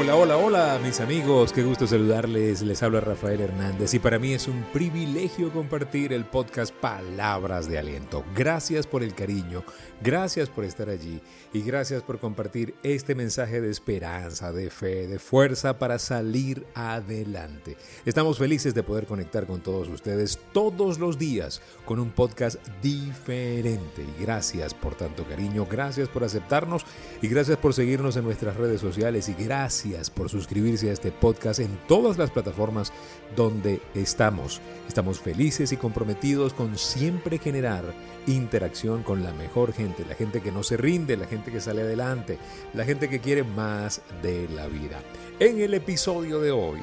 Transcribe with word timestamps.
Hola, 0.00 0.14
hola, 0.14 0.36
hola 0.36 0.80
mis 0.80 1.00
amigos, 1.00 1.52
qué 1.52 1.64
gusto 1.64 1.84
saludarles, 1.88 2.62
les 2.62 2.84
habla 2.84 3.00
Rafael 3.00 3.40
Hernández 3.40 3.94
y 3.94 3.98
para 3.98 4.20
mí 4.20 4.32
es 4.32 4.46
un 4.46 4.62
privilegio 4.72 5.50
compartir 5.50 6.12
el 6.12 6.24
podcast 6.24 6.72
Palabras 6.72 7.68
de 7.68 7.80
Aliento. 7.80 8.24
Gracias 8.32 8.86
por 8.86 9.02
el 9.02 9.12
cariño, 9.16 9.64
gracias 10.00 10.50
por 10.50 10.64
estar 10.64 10.88
allí 10.88 11.20
y 11.52 11.62
gracias 11.62 12.04
por 12.04 12.20
compartir 12.20 12.76
este 12.84 13.16
mensaje 13.16 13.60
de 13.60 13.72
esperanza, 13.72 14.52
de 14.52 14.70
fe, 14.70 15.08
de 15.08 15.18
fuerza 15.18 15.80
para 15.80 15.98
salir 15.98 16.64
adelante. 16.76 17.76
Estamos 18.06 18.38
felices 18.38 18.74
de 18.74 18.84
poder 18.84 19.04
conectar 19.04 19.48
con 19.48 19.62
todos 19.62 19.88
ustedes 19.88 20.38
todos 20.52 21.00
los 21.00 21.18
días 21.18 21.60
con 21.84 21.98
un 21.98 22.10
podcast 22.10 22.64
diferente 22.80 24.04
y 24.04 24.22
gracias 24.22 24.74
por 24.74 24.94
tanto 24.94 25.24
cariño, 25.24 25.66
gracias 25.68 26.08
por 26.08 26.22
aceptarnos 26.22 26.86
y 27.20 27.26
gracias 27.26 27.58
por 27.58 27.74
seguirnos 27.74 28.16
en 28.16 28.22
nuestras 28.22 28.56
redes 28.56 28.80
sociales 28.80 29.28
y 29.28 29.34
gracias 29.34 29.87
por 30.14 30.28
suscribirse 30.28 30.90
a 30.90 30.92
este 30.92 31.10
podcast 31.10 31.60
en 31.60 31.78
todas 31.88 32.18
las 32.18 32.30
plataformas 32.30 32.92
donde 33.34 33.80
estamos. 33.94 34.60
Estamos 34.86 35.18
felices 35.18 35.72
y 35.72 35.76
comprometidos 35.76 36.52
con 36.52 36.76
siempre 36.76 37.38
generar 37.38 37.84
interacción 38.26 39.02
con 39.02 39.22
la 39.22 39.32
mejor 39.32 39.72
gente, 39.72 40.04
la 40.06 40.14
gente 40.14 40.40
que 40.40 40.52
no 40.52 40.62
se 40.62 40.76
rinde, 40.76 41.16
la 41.16 41.26
gente 41.26 41.50
que 41.50 41.60
sale 41.60 41.82
adelante, 41.82 42.38
la 42.74 42.84
gente 42.84 43.08
que 43.08 43.20
quiere 43.20 43.44
más 43.44 44.02
de 44.22 44.48
la 44.50 44.66
vida. 44.66 45.00
En 45.40 45.60
el 45.60 45.74
episodio 45.74 46.40
de 46.40 46.50
hoy, 46.50 46.80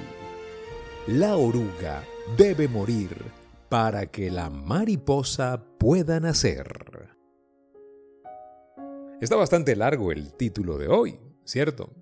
la 1.07 1.37
oruga 1.37 2.03
debe 2.37 2.67
morir 2.67 3.15
para 3.69 4.07
que 4.07 4.31
la 4.31 4.49
mariposa 4.49 5.63
pueda 5.77 6.19
nacer. 6.19 7.13
Está 9.21 9.35
bastante 9.35 9.75
largo 9.75 10.11
el 10.11 10.33
título 10.33 10.77
de 10.77 10.87
hoy, 10.87 11.19
¿cierto? 11.45 11.93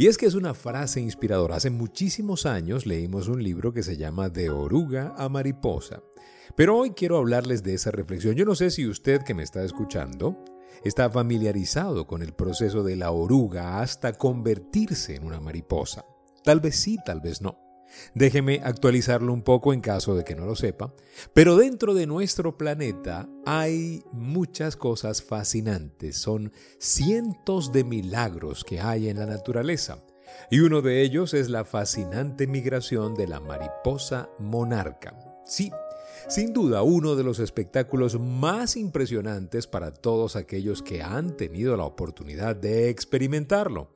Y 0.00 0.06
es 0.06 0.16
que 0.16 0.26
es 0.26 0.36
una 0.36 0.54
frase 0.54 1.00
inspiradora. 1.00 1.56
Hace 1.56 1.70
muchísimos 1.70 2.46
años 2.46 2.86
leímos 2.86 3.26
un 3.26 3.42
libro 3.42 3.72
que 3.72 3.82
se 3.82 3.96
llama 3.96 4.28
De 4.28 4.48
oruga 4.48 5.12
a 5.18 5.28
mariposa. 5.28 6.04
Pero 6.54 6.78
hoy 6.78 6.92
quiero 6.92 7.18
hablarles 7.18 7.64
de 7.64 7.74
esa 7.74 7.90
reflexión. 7.90 8.36
Yo 8.36 8.44
no 8.44 8.54
sé 8.54 8.70
si 8.70 8.86
usted 8.86 9.24
que 9.24 9.34
me 9.34 9.42
está 9.42 9.64
escuchando 9.64 10.44
está 10.84 11.10
familiarizado 11.10 12.06
con 12.06 12.22
el 12.22 12.32
proceso 12.32 12.84
de 12.84 12.94
la 12.94 13.10
oruga 13.10 13.80
hasta 13.80 14.12
convertirse 14.12 15.16
en 15.16 15.24
una 15.24 15.40
mariposa. 15.40 16.04
Tal 16.44 16.60
vez 16.60 16.76
sí, 16.76 16.96
tal 17.04 17.20
vez 17.20 17.42
no. 17.42 17.67
Déjeme 18.14 18.60
actualizarlo 18.62 19.32
un 19.32 19.42
poco 19.42 19.72
en 19.72 19.80
caso 19.80 20.14
de 20.14 20.24
que 20.24 20.34
no 20.34 20.46
lo 20.46 20.56
sepa, 20.56 20.94
pero 21.34 21.56
dentro 21.56 21.94
de 21.94 22.06
nuestro 22.06 22.56
planeta 22.56 23.28
hay 23.46 24.02
muchas 24.12 24.76
cosas 24.76 25.22
fascinantes, 25.22 26.16
son 26.16 26.52
cientos 26.78 27.72
de 27.72 27.84
milagros 27.84 28.64
que 28.64 28.80
hay 28.80 29.08
en 29.08 29.18
la 29.18 29.26
naturaleza, 29.26 30.04
y 30.50 30.60
uno 30.60 30.82
de 30.82 31.02
ellos 31.02 31.34
es 31.34 31.48
la 31.48 31.64
fascinante 31.64 32.46
migración 32.46 33.14
de 33.14 33.26
la 33.26 33.40
mariposa 33.40 34.28
monarca. 34.38 35.16
Sí, 35.44 35.72
sin 36.28 36.52
duda 36.52 36.82
uno 36.82 37.16
de 37.16 37.24
los 37.24 37.38
espectáculos 37.38 38.20
más 38.20 38.76
impresionantes 38.76 39.66
para 39.66 39.92
todos 39.92 40.36
aquellos 40.36 40.82
que 40.82 41.02
han 41.02 41.36
tenido 41.36 41.76
la 41.76 41.84
oportunidad 41.84 42.54
de 42.54 42.90
experimentarlo. 42.90 43.94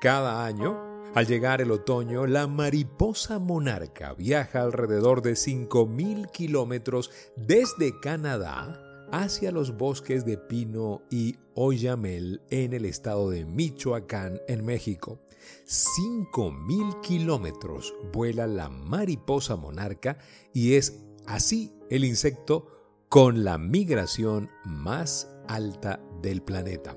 Cada 0.00 0.44
año, 0.44 0.89
al 1.14 1.26
llegar 1.26 1.60
el 1.60 1.72
otoño, 1.72 2.26
la 2.26 2.46
mariposa 2.46 3.40
monarca 3.40 4.14
viaja 4.14 4.62
alrededor 4.62 5.22
de 5.22 5.32
5.000 5.32 6.30
kilómetros 6.30 7.10
desde 7.36 7.98
Canadá 8.00 8.80
hacia 9.10 9.50
los 9.50 9.76
bosques 9.76 10.24
de 10.24 10.38
pino 10.38 11.02
y 11.10 11.36
oyamel 11.54 12.42
en 12.50 12.74
el 12.74 12.84
estado 12.84 13.28
de 13.30 13.44
Michoacán, 13.44 14.40
en 14.46 14.64
México. 14.64 15.18
5.000 15.66 17.00
kilómetros 17.00 17.92
vuela 18.12 18.46
la 18.46 18.68
mariposa 18.68 19.56
monarca 19.56 20.18
y 20.52 20.74
es 20.74 21.02
así 21.26 21.72
el 21.90 22.04
insecto 22.04 22.68
con 23.08 23.42
la 23.42 23.58
migración 23.58 24.48
más 24.64 25.28
alta 25.48 25.98
del 26.22 26.42
planeta. 26.42 26.96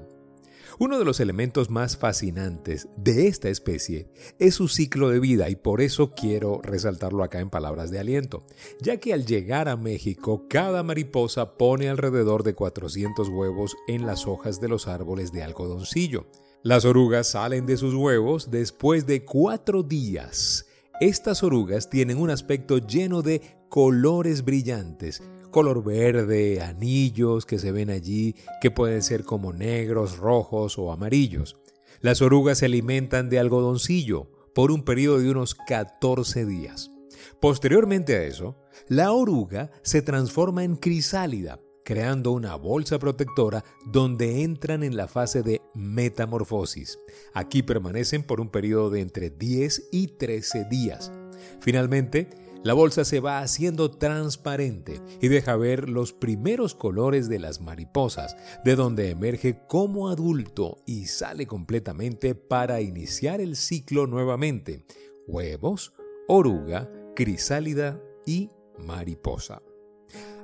Uno 0.80 0.98
de 0.98 1.06
los 1.06 1.20
elementos 1.20 1.70
más 1.70 1.98
fascinantes 1.98 2.88
de 2.98 3.28
esta 3.28 3.50
especie 3.50 4.08
es 4.40 4.56
su 4.56 4.68
ciclo 4.68 5.10
de 5.10 5.20
vida 5.20 5.50
y 5.50 5.56
por 5.56 5.82
eso 5.82 6.14
quiero 6.16 6.62
resaltarlo 6.64 7.24
acá 7.24 7.40
en 7.40 7.50
palabras 7.50 7.92
de 7.92 8.00
aliento, 8.00 8.44
ya 8.82 8.98
que 8.98 9.14
al 9.14 9.26
llegar 9.26 9.70
a 9.70 9.78
México 9.78 10.48
cada 10.50 10.82
mariposa 10.82 11.58
pone 11.58 11.90
alrededor 11.90 12.44
de 12.44 12.56
400 12.56 13.30
huevos 13.30 13.76
en 13.88 14.06
las 14.08 14.26
hojas 14.26 14.60
de 14.60 14.70
los 14.70 14.88
árboles 14.88 15.32
de 15.32 15.44
algodoncillo. 15.44 16.26
Las 16.64 16.86
orugas 16.86 17.28
salen 17.28 17.66
de 17.66 17.78
sus 17.78 17.94
huevos 17.94 18.50
después 18.50 19.06
de 19.06 19.26
cuatro 19.26 19.84
días. 19.84 20.66
Estas 21.00 21.42
orugas 21.42 21.90
tienen 21.90 22.20
un 22.20 22.30
aspecto 22.30 22.78
lleno 22.78 23.24
de 23.24 23.42
colores 23.68 24.46
brillantes, 24.46 25.24
color 25.50 25.84
verde, 25.84 26.62
anillos 26.62 27.46
que 27.46 27.58
se 27.58 27.72
ven 27.72 27.90
allí, 27.90 28.36
que 28.62 28.70
pueden 28.70 29.02
ser 29.02 29.24
como 29.24 29.54
negros, 29.54 30.18
rojos 30.18 30.78
o 30.78 30.92
amarillos. 30.92 31.56
Las 32.02 32.22
orugas 32.22 32.60
se 32.60 32.66
alimentan 32.66 33.30
de 33.30 33.40
algodoncillo 33.40 34.30
por 34.54 34.72
un 34.72 34.84
periodo 34.84 35.20
de 35.20 35.32
unos 35.32 35.56
14 35.56 36.46
días. 36.46 36.92
Posteriormente 37.40 38.16
a 38.16 38.24
eso, 38.24 38.56
la 38.88 39.12
oruga 39.14 39.72
se 39.82 40.02
transforma 40.02 40.64
en 40.64 40.76
crisálida, 40.76 41.60
creando 41.84 42.32
una 42.32 42.56
bolsa 42.56 43.00
protectora 43.00 43.64
donde 43.86 44.44
entran 44.44 44.84
en 44.84 44.96
la 44.96 45.08
fase 45.08 45.44
de 45.44 45.62
metamorfosis. 45.74 47.00
Aquí 47.34 47.64
permanecen 47.64 48.24
por 48.24 48.40
un 48.42 48.50
periodo 48.50 48.90
de 48.90 49.02
entre 49.02 49.30
10 49.30 49.90
y 49.92 50.08
13 50.08 50.66
días. 50.66 51.12
Finalmente, 51.60 52.30
la 52.64 52.74
bolsa 52.74 53.04
se 53.04 53.20
va 53.20 53.40
haciendo 53.40 53.92
transparente 53.92 55.02
y 55.22 55.28
deja 55.28 55.58
ver 55.58 55.90
los 55.90 56.14
primeros 56.14 56.76
colores 56.76 57.28
de 57.28 57.38
las 57.38 57.60
mariposas, 57.60 58.38
de 58.64 58.78
donde 58.78 59.10
emerge 59.10 59.60
como 59.68 60.08
adulto 60.08 60.82
y 60.86 61.08
sale 61.08 61.46
completamente 61.46 62.36
para 62.36 62.80
iniciar 62.80 63.42
el 63.42 63.58
ciclo 63.58 64.08
nuevamente. 64.08 64.86
Huevos, 65.28 65.94
oruga, 66.30 66.90
crisálida 67.18 68.02
y 68.26 68.50
mariposa. 68.78 69.62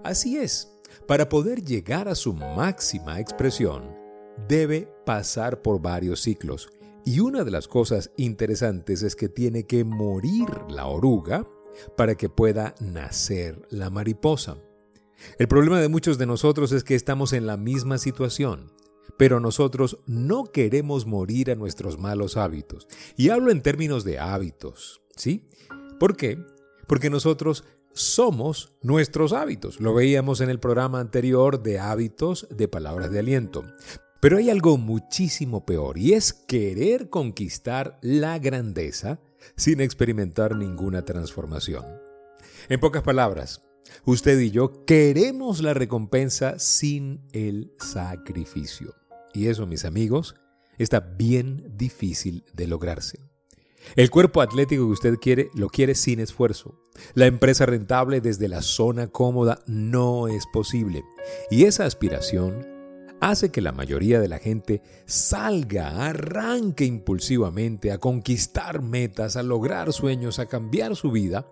Así 0.04 0.38
es, 0.38 0.79
para 1.08 1.30
poder 1.30 1.64
llegar 1.64 2.08
a 2.08 2.16
su 2.16 2.34
máxima 2.34 3.20
expresión, 3.20 3.96
debe 4.48 4.88
pasar 5.06 5.62
por 5.62 5.82
varios 5.82 6.22
ciclos. 6.22 6.70
Y 7.06 7.20
una 7.20 7.44
de 7.44 7.52
las 7.52 7.68
cosas 7.68 8.12
interesantes 8.18 9.04
es 9.04 9.16
que 9.16 9.30
tiene 9.30 9.66
que 9.66 9.84
morir 9.84 10.48
la 10.68 10.86
oruga 10.88 11.48
para 11.98 12.16
que 12.16 12.30
pueda 12.30 12.76
nacer 12.80 13.62
la 13.70 13.90
mariposa. 13.90 14.58
El 15.38 15.48
problema 15.48 15.80
de 15.80 15.90
muchos 15.90 16.18
de 16.18 16.26
nosotros 16.26 16.72
es 16.72 16.84
que 16.84 16.96
estamos 16.96 17.34
en 17.34 17.46
la 17.46 17.58
misma 17.58 17.98
situación, 17.98 18.72
pero 19.18 19.40
nosotros 19.40 19.98
no 20.06 20.46
queremos 20.46 21.06
morir 21.06 21.52
a 21.52 21.56
nuestros 21.56 21.98
malos 21.98 22.38
hábitos. 22.38 22.88
Y 23.18 23.30
hablo 23.30 23.52
en 23.52 23.62
términos 23.62 24.04
de 24.04 24.20
hábitos, 24.20 25.02
¿sí? 25.16 25.48
¿Por 26.00 26.16
qué? 26.16 26.38
Porque 26.88 27.10
nosotros 27.10 27.66
somos 27.94 28.78
nuestros 28.82 29.34
hábitos. 29.34 29.80
Lo 29.80 29.94
veíamos 29.94 30.42
en 30.42 30.50
el 30.50 30.60
programa 30.60 31.00
anterior 31.00 31.62
de 31.62 31.80
hábitos 31.80 32.48
de 32.50 32.68
palabras 32.68 33.12
de 33.12 33.20
aliento. 33.20 33.64
Pero 34.20 34.38
hay 34.38 34.50
algo 34.50 34.78
muchísimo 34.78 35.66
peor 35.66 35.98
y 35.98 36.14
es 36.14 36.34
querer 36.34 37.10
conquistar 37.10 37.98
la 38.02 38.38
grandeza 38.38 39.20
sin 39.56 39.80
experimentar 39.80 40.56
ninguna 40.56 41.06
transformación. 41.06 41.86
En 42.68 42.80
pocas 42.80 43.04
palabras, 43.04 43.62
usted 44.04 44.40
y 44.40 44.52
yo 44.52 44.86
queremos 44.86 45.62
la 45.62 45.74
recompensa 45.74 46.60
sin 46.60 47.22
el 47.32 47.74
sacrificio. 47.80 48.94
Y 49.34 49.48
eso, 49.48 49.66
mis 49.66 49.86
amigos, 49.86 50.36
está 50.78 51.00
bien 51.00 51.72
difícil 51.78 52.44
de 52.54 52.68
lograrse. 52.68 53.29
El 53.96 54.10
cuerpo 54.10 54.42
atlético 54.42 54.86
que 54.86 54.92
usted 54.92 55.16
quiere 55.16 55.50
lo 55.54 55.70
quiere 55.70 55.96
sin 55.96 56.20
esfuerzo. 56.20 56.76
La 57.14 57.26
empresa 57.26 57.66
rentable 57.66 58.22
desde 58.22 58.48
la 58.48 58.62
zona 58.62 59.08
cómoda 59.08 59.64
no 59.68 60.28
es 60.28 60.46
posible. 60.52 61.04
Y 61.50 61.66
esa 61.66 61.86
aspiración 61.86 62.68
hace 63.22 63.52
que 63.52 63.62
la 63.62 63.72
mayoría 63.72 64.20
de 64.20 64.28
la 64.28 64.40
gente 64.40 64.82
salga, 65.06 66.08
arranque 66.08 66.86
impulsivamente 66.86 67.92
a 67.92 67.98
conquistar 67.98 68.82
metas, 68.82 69.36
a 69.36 69.44
lograr 69.44 69.94
sueños, 69.94 70.40
a 70.40 70.48
cambiar 70.48 70.96
su 70.96 71.12
vida, 71.12 71.52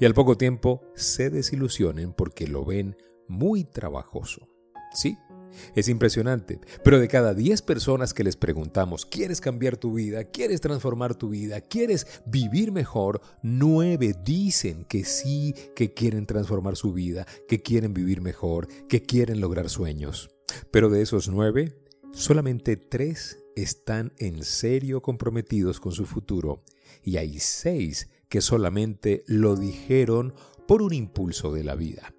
y 0.00 0.06
al 0.06 0.14
poco 0.14 0.36
tiempo 0.36 0.82
se 0.94 1.30
desilusionen 1.30 2.12
porque 2.12 2.46
lo 2.46 2.64
ven 2.64 2.96
muy 3.28 3.64
trabajoso. 3.64 4.48
Sí, 4.92 5.16
es 5.74 5.88
impresionante, 5.88 6.60
pero 6.82 6.98
de 6.98 7.08
cada 7.08 7.34
10 7.34 7.62
personas 7.62 8.14
que 8.14 8.24
les 8.24 8.36
preguntamos, 8.36 9.06
¿quieres 9.06 9.40
cambiar 9.40 9.76
tu 9.76 9.94
vida? 9.94 10.24
¿Quieres 10.24 10.60
transformar 10.60 11.14
tu 11.14 11.28
vida? 11.28 11.60
¿Quieres 11.60 12.06
vivir 12.26 12.72
mejor? 12.72 13.20
9 13.42 14.14
dicen 14.24 14.84
que 14.84 15.04
sí, 15.04 15.54
que 15.74 15.92
quieren 15.92 16.26
transformar 16.26 16.76
su 16.76 16.92
vida, 16.92 17.26
que 17.48 17.62
quieren 17.62 17.94
vivir 17.94 18.20
mejor, 18.20 18.68
que 18.88 19.02
quieren 19.02 19.40
lograr 19.40 19.68
sueños. 19.68 20.30
Pero 20.70 20.90
de 20.90 21.02
esos 21.02 21.28
nueve, 21.28 21.74
solamente 22.12 22.76
tres 22.76 23.38
están 23.56 24.12
en 24.18 24.42
serio 24.42 25.02
comprometidos 25.02 25.80
con 25.80 25.92
su 25.92 26.06
futuro 26.06 26.62
y 27.02 27.16
hay 27.16 27.38
seis 27.38 28.08
que 28.28 28.40
solamente 28.40 29.24
lo 29.26 29.56
dijeron 29.56 30.34
por 30.66 30.82
un 30.82 30.92
impulso 30.92 31.52
de 31.52 31.64
la 31.64 31.74
vida. 31.74 32.14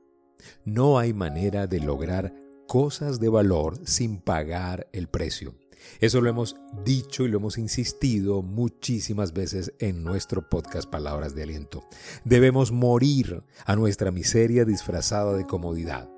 No 0.63 0.99
hay 0.99 1.13
manera 1.13 1.67
de 1.67 1.79
lograr 1.79 2.33
cosas 2.67 3.19
de 3.19 3.29
valor 3.29 3.79
sin 3.85 4.17
pagar 4.17 4.87
el 4.91 5.07
precio. 5.07 5.55
Eso 5.99 6.21
lo 6.21 6.29
hemos 6.29 6.55
dicho 6.83 7.25
y 7.25 7.29
lo 7.29 7.37
hemos 7.37 7.57
insistido 7.57 8.41
muchísimas 8.41 9.33
veces 9.33 9.73
en 9.79 10.03
nuestro 10.03 10.49
podcast 10.49 10.89
Palabras 10.89 11.35
de 11.35 11.43
Aliento. 11.43 11.83
Debemos 12.23 12.71
morir 12.71 13.43
a 13.65 13.75
nuestra 13.75 14.11
miseria 14.11 14.65
disfrazada 14.65 15.35
de 15.35 15.45
comodidad. 15.45 16.09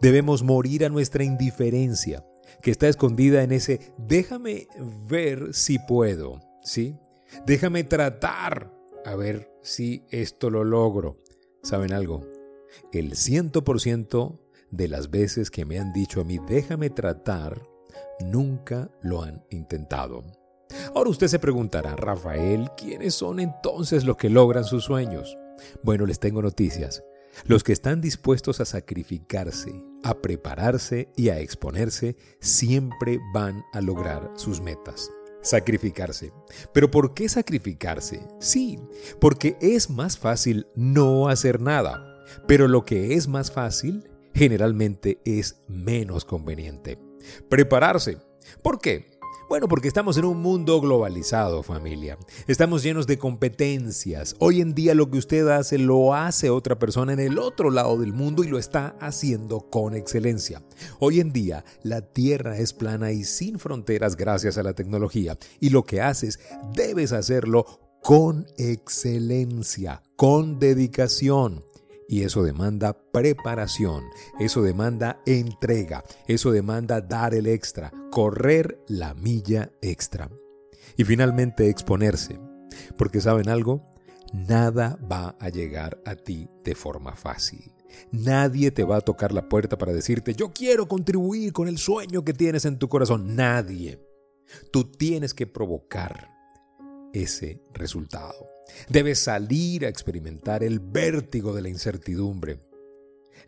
Debemos 0.00 0.42
morir 0.42 0.84
a 0.84 0.88
nuestra 0.88 1.24
indiferencia, 1.24 2.24
que 2.62 2.70
está 2.70 2.88
escondida 2.88 3.42
en 3.42 3.52
ese 3.52 3.92
déjame 3.98 4.68
ver 5.06 5.52
si 5.52 5.78
puedo, 5.78 6.40
¿sí? 6.62 6.96
Déjame 7.46 7.84
tratar 7.84 8.72
a 9.04 9.14
ver 9.16 9.50
si 9.62 10.04
esto 10.10 10.50
lo 10.50 10.64
logro. 10.64 11.18
¿Saben 11.62 11.92
algo? 11.92 12.22
El 12.92 13.12
100% 13.12 14.43
de 14.76 14.88
las 14.88 15.10
veces 15.10 15.50
que 15.50 15.64
me 15.64 15.78
han 15.78 15.92
dicho 15.92 16.20
a 16.20 16.24
mí 16.24 16.38
déjame 16.48 16.90
tratar, 16.90 17.62
nunca 18.20 18.90
lo 19.02 19.22
han 19.22 19.44
intentado. 19.50 20.22
Ahora 20.94 21.10
usted 21.10 21.28
se 21.28 21.38
preguntará, 21.38 21.94
Rafael, 21.94 22.70
¿quiénes 22.76 23.14
son 23.14 23.38
entonces 23.38 24.04
los 24.04 24.16
que 24.16 24.30
logran 24.30 24.64
sus 24.64 24.84
sueños? 24.84 25.36
Bueno, 25.82 26.06
les 26.06 26.18
tengo 26.18 26.42
noticias. 26.42 27.04
Los 27.46 27.64
que 27.64 27.72
están 27.72 28.00
dispuestos 28.00 28.60
a 28.60 28.64
sacrificarse, 28.64 29.72
a 30.02 30.14
prepararse 30.14 31.08
y 31.16 31.28
a 31.28 31.40
exponerse, 31.40 32.16
siempre 32.40 33.20
van 33.32 33.62
a 33.72 33.80
lograr 33.80 34.30
sus 34.36 34.60
metas. 34.60 35.10
Sacrificarse. 35.42 36.32
¿Pero 36.72 36.90
por 36.90 37.12
qué 37.12 37.28
sacrificarse? 37.28 38.26
Sí, 38.40 38.78
porque 39.20 39.56
es 39.60 39.90
más 39.90 40.16
fácil 40.16 40.66
no 40.74 41.28
hacer 41.28 41.60
nada. 41.60 42.24
Pero 42.46 42.68
lo 42.68 42.84
que 42.84 43.14
es 43.14 43.28
más 43.28 43.52
fácil 43.52 44.08
generalmente 44.34 45.20
es 45.24 45.62
menos 45.68 46.24
conveniente. 46.24 46.98
Prepararse. 47.48 48.18
¿Por 48.62 48.78
qué? 48.78 49.14
Bueno, 49.48 49.68
porque 49.68 49.88
estamos 49.88 50.16
en 50.16 50.24
un 50.24 50.40
mundo 50.40 50.80
globalizado, 50.80 51.62
familia. 51.62 52.18
Estamos 52.46 52.82
llenos 52.82 53.06
de 53.06 53.18
competencias. 53.18 54.34
Hoy 54.38 54.62
en 54.62 54.74
día 54.74 54.94
lo 54.94 55.10
que 55.10 55.18
usted 55.18 55.46
hace 55.48 55.78
lo 55.78 56.14
hace 56.14 56.48
otra 56.48 56.78
persona 56.78 57.12
en 57.12 57.20
el 57.20 57.38
otro 57.38 57.70
lado 57.70 57.98
del 57.98 58.14
mundo 58.14 58.42
y 58.42 58.48
lo 58.48 58.58
está 58.58 58.96
haciendo 59.00 59.68
con 59.70 59.94
excelencia. 59.94 60.62
Hoy 60.98 61.20
en 61.20 61.32
día 61.32 61.64
la 61.82 62.00
Tierra 62.00 62.58
es 62.58 62.72
plana 62.72 63.12
y 63.12 63.24
sin 63.24 63.58
fronteras 63.58 64.16
gracias 64.16 64.56
a 64.56 64.62
la 64.62 64.72
tecnología. 64.72 65.36
Y 65.60 65.70
lo 65.70 65.84
que 65.84 66.00
haces, 66.00 66.40
debes 66.74 67.12
hacerlo 67.12 67.98
con 68.02 68.46
excelencia, 68.56 70.02
con 70.16 70.58
dedicación. 70.58 71.62
Y 72.08 72.22
eso 72.22 72.42
demanda 72.42 72.96
preparación, 73.12 74.04
eso 74.38 74.62
demanda 74.62 75.20
entrega, 75.24 76.04
eso 76.26 76.52
demanda 76.52 77.00
dar 77.00 77.34
el 77.34 77.46
extra, 77.46 77.92
correr 78.10 78.78
la 78.88 79.14
milla 79.14 79.72
extra. 79.80 80.30
Y 80.96 81.04
finalmente 81.04 81.68
exponerse. 81.68 82.38
Porque 82.96 83.20
saben 83.20 83.48
algo, 83.48 83.88
nada 84.32 84.98
va 85.10 85.36
a 85.40 85.48
llegar 85.48 86.00
a 86.04 86.14
ti 86.14 86.48
de 86.62 86.74
forma 86.74 87.16
fácil. 87.16 87.72
Nadie 88.10 88.70
te 88.70 88.84
va 88.84 88.96
a 88.96 89.00
tocar 89.00 89.32
la 89.32 89.48
puerta 89.48 89.78
para 89.78 89.92
decirte, 89.92 90.34
yo 90.34 90.52
quiero 90.52 90.88
contribuir 90.88 91.52
con 91.52 91.68
el 91.68 91.78
sueño 91.78 92.24
que 92.24 92.34
tienes 92.34 92.64
en 92.64 92.78
tu 92.78 92.88
corazón. 92.88 93.36
Nadie. 93.36 94.00
Tú 94.72 94.84
tienes 94.84 95.32
que 95.32 95.46
provocar 95.46 96.30
ese 97.12 97.62
resultado. 97.72 98.53
Debes 98.88 99.20
salir 99.20 99.84
a 99.84 99.88
experimentar 99.88 100.62
el 100.62 100.80
vértigo 100.80 101.54
de 101.54 101.62
la 101.62 101.68
incertidumbre. 101.68 102.60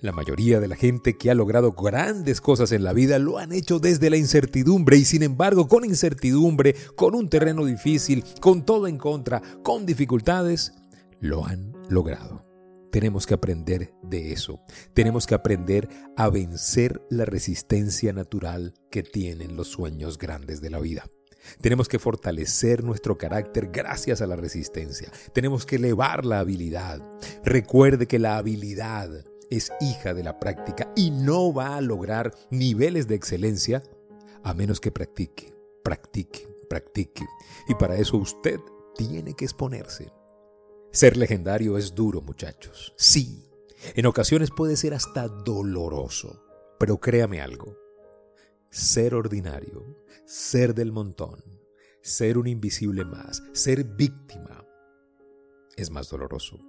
La 0.00 0.12
mayoría 0.12 0.60
de 0.60 0.68
la 0.68 0.76
gente 0.76 1.16
que 1.16 1.30
ha 1.30 1.34
logrado 1.34 1.72
grandes 1.72 2.40
cosas 2.40 2.72
en 2.72 2.84
la 2.84 2.92
vida 2.92 3.18
lo 3.18 3.38
han 3.38 3.52
hecho 3.52 3.78
desde 3.78 4.10
la 4.10 4.18
incertidumbre 4.18 4.98
y 4.98 5.04
sin 5.04 5.22
embargo 5.22 5.68
con 5.68 5.84
incertidumbre, 5.84 6.74
con 6.94 7.14
un 7.14 7.30
terreno 7.30 7.64
difícil, 7.64 8.24
con 8.40 8.64
todo 8.64 8.86
en 8.88 8.98
contra, 8.98 9.40
con 9.62 9.86
dificultades, 9.86 10.74
lo 11.20 11.46
han 11.46 11.72
logrado. 11.88 12.44
Tenemos 12.92 13.26
que 13.26 13.34
aprender 13.34 13.92
de 14.02 14.32
eso. 14.32 14.60
Tenemos 14.94 15.26
que 15.26 15.34
aprender 15.34 15.88
a 16.16 16.30
vencer 16.30 17.02
la 17.10 17.24
resistencia 17.24 18.12
natural 18.12 18.74
que 18.90 19.02
tienen 19.02 19.56
los 19.56 19.68
sueños 19.68 20.18
grandes 20.18 20.60
de 20.60 20.70
la 20.70 20.78
vida. 20.78 21.04
Tenemos 21.60 21.88
que 21.88 21.98
fortalecer 21.98 22.84
nuestro 22.84 23.18
carácter 23.18 23.70
gracias 23.72 24.20
a 24.20 24.26
la 24.26 24.36
resistencia. 24.36 25.10
Tenemos 25.32 25.66
que 25.66 25.76
elevar 25.76 26.24
la 26.24 26.40
habilidad. 26.40 27.02
Recuerde 27.44 28.06
que 28.06 28.18
la 28.18 28.36
habilidad 28.36 29.24
es 29.50 29.72
hija 29.80 30.14
de 30.14 30.24
la 30.24 30.38
práctica 30.38 30.92
y 30.96 31.10
no 31.10 31.52
va 31.52 31.76
a 31.76 31.80
lograr 31.80 32.34
niveles 32.50 33.06
de 33.06 33.14
excelencia 33.14 33.82
a 34.42 34.54
menos 34.54 34.80
que 34.80 34.92
practique, 34.92 35.52
practique, 35.82 36.48
practique. 36.68 37.26
Y 37.68 37.74
para 37.74 37.96
eso 37.96 38.16
usted 38.16 38.60
tiene 38.96 39.34
que 39.34 39.44
exponerse. 39.44 40.12
Ser 40.92 41.16
legendario 41.16 41.76
es 41.76 41.94
duro, 41.94 42.22
muchachos. 42.22 42.92
Sí, 42.96 43.50
en 43.94 44.06
ocasiones 44.06 44.50
puede 44.50 44.76
ser 44.76 44.94
hasta 44.94 45.28
doloroso. 45.28 46.42
Pero 46.78 46.98
créame 46.98 47.40
algo, 47.40 47.76
ser 48.76 49.14
ordinario, 49.14 49.96
ser 50.26 50.74
del 50.74 50.92
montón, 50.92 51.42
ser 52.02 52.36
un 52.36 52.46
invisible 52.46 53.06
más, 53.06 53.42
ser 53.54 53.84
víctima, 53.84 54.66
es 55.76 55.90
más 55.90 56.10
doloroso. 56.10 56.60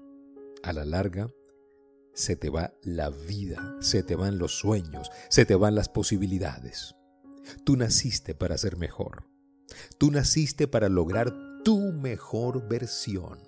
A 0.63 0.71
la 0.71 0.86
larga, 0.86 1.30
se 2.13 2.38
te 2.38 2.50
va 2.50 2.74
la 2.81 3.09
vida, 3.09 3.75
se 3.81 4.04
te 4.04 4.15
van 4.15 4.38
los 4.38 4.57
sueños, 4.57 5.12
se 5.30 5.45
te 5.45 5.56
van 5.56 5.75
las 5.75 5.89
posibilidades. 5.89 6.95
Tú 7.65 7.75
naciste 7.75 8.33
para 8.33 8.57
ser 8.57 8.77
mejor. 8.77 9.25
Tú 9.98 10.09
naciste 10.09 10.69
para 10.69 10.88
lograr 10.88 11.36
tu 11.65 11.92
mejor 11.92 12.69
versión. 12.69 13.39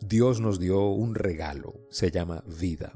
Dios 0.00 0.38
nos 0.38 0.60
dio 0.60 0.88
un 0.88 1.14
regalo, 1.14 1.80
se 1.88 2.10
llama 2.10 2.44
vida. 2.46 2.92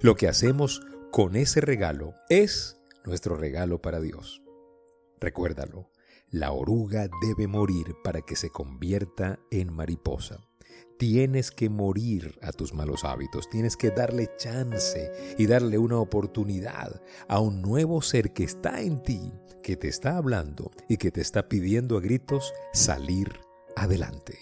Lo 0.00 0.16
que 0.16 0.28
hacemos 0.28 0.82
con 1.10 1.34
ese 1.34 1.62
regalo 1.62 2.14
es 2.28 2.81
nuestro 3.04 3.36
regalo 3.36 3.80
para 3.80 4.00
Dios. 4.00 4.42
Recuérdalo, 5.20 5.90
la 6.28 6.52
oruga 6.52 7.08
debe 7.20 7.46
morir 7.46 7.94
para 8.02 8.22
que 8.22 8.36
se 8.36 8.50
convierta 8.50 9.38
en 9.50 9.72
mariposa. 9.72 10.48
Tienes 10.98 11.50
que 11.50 11.68
morir 11.68 12.38
a 12.42 12.52
tus 12.52 12.72
malos 12.74 13.04
hábitos, 13.04 13.50
tienes 13.50 13.76
que 13.76 13.90
darle 13.90 14.30
chance 14.36 15.10
y 15.36 15.46
darle 15.46 15.78
una 15.78 15.98
oportunidad 15.98 17.02
a 17.28 17.40
un 17.40 17.60
nuevo 17.60 18.02
ser 18.02 18.32
que 18.32 18.44
está 18.44 18.80
en 18.80 19.02
ti, 19.02 19.32
que 19.62 19.76
te 19.76 19.88
está 19.88 20.16
hablando 20.16 20.70
y 20.88 20.96
que 20.96 21.10
te 21.10 21.20
está 21.20 21.48
pidiendo 21.48 21.96
a 21.96 22.00
gritos 22.00 22.52
salir 22.72 23.28
adelante. 23.76 24.38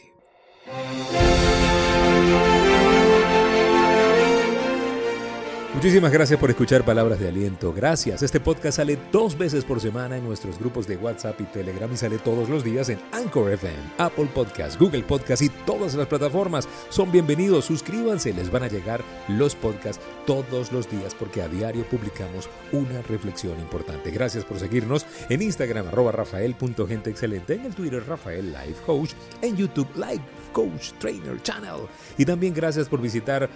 Muchísimas 5.73 6.11
gracias 6.11 6.39
por 6.41 6.50
escuchar 6.50 6.85
Palabras 6.85 7.21
de 7.21 7.29
Aliento. 7.29 7.73
Gracias. 7.73 8.23
Este 8.23 8.41
podcast 8.41 8.79
sale 8.79 8.99
dos 9.12 9.39
veces 9.39 9.65
por 9.65 9.81
semana 9.81 10.17
en 10.17 10.25
nuestros 10.25 10.59
grupos 10.59 10.89
de 10.89 10.97
WhatsApp 10.97 11.41
y 11.41 11.45
Telegram 11.45 11.91
y 11.93 11.97
sale 11.97 12.19
todos 12.19 12.49
los 12.49 12.65
días 12.65 12.89
en 12.89 12.99
Anchor 13.12 13.53
FM, 13.53 13.79
Apple 13.99 14.29
Podcast, 14.35 14.81
Google 14.81 15.05
Podcast 15.05 15.43
y 15.43 15.49
todas 15.49 15.95
las 15.95 16.09
plataformas. 16.09 16.69
Son 16.89 17.12
bienvenidos. 17.12 17.67
Suscríbanse. 17.67 18.35
Les 18.35 18.50
van 18.50 18.65
a 18.65 18.69
llegar 18.69 19.00
los 19.29 19.55
podcasts 19.55 20.05
todos 20.27 20.73
los 20.73 20.91
días 20.91 21.15
porque 21.15 21.41
a 21.41 21.47
diario 21.47 21.85
publicamos 21.85 22.49
una 22.73 23.00
reflexión 23.03 23.59
importante. 23.61 24.11
Gracias 24.11 24.45
por 24.45 24.59
seguirnos 24.59 25.07
en 25.29 25.41
Instagram 25.41 25.87
arroba 25.87 26.11
rafael.genteexcelente, 26.11 27.55
en 27.55 27.67
el 27.67 27.75
Twitter 27.77 28.03
Rafael 28.09 28.53
Life 28.53 28.83
Coach, 28.85 29.12
en 29.41 29.57
YouTube 29.57 29.89
Live 29.95 30.25
Coach 30.53 30.95
Trainer 30.99 31.41
Channel. 31.43 31.87
Y 32.19 32.25
también 32.25 32.53
gracias 32.53 32.89
por 32.89 33.00
visitar 33.00 33.49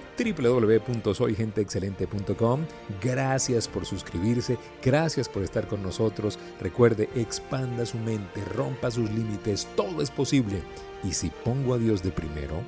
Gracias 3.02 3.68
por 3.68 3.86
suscribirse, 3.86 4.58
gracias 4.82 5.28
por 5.28 5.42
estar 5.42 5.66
con 5.66 5.82
nosotros. 5.82 6.38
Recuerde, 6.60 7.08
expanda 7.14 7.86
su 7.86 7.98
mente, 7.98 8.44
rompa 8.44 8.90
sus 8.90 9.10
límites, 9.10 9.66
todo 9.76 10.02
es 10.02 10.10
posible. 10.10 10.62
Y 11.02 11.12
si 11.12 11.30
pongo 11.30 11.74
a 11.74 11.78
Dios 11.78 12.02
de 12.02 12.10
primero, 12.10 12.62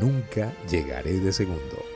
nunca 0.00 0.52
llegaré 0.68 1.20
de 1.20 1.32
segundo. 1.32 1.89